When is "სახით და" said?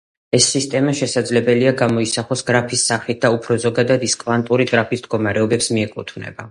2.93-3.33